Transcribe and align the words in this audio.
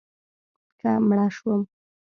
که 0.79 0.89
مړه 1.07 1.27
شوم 1.35 1.61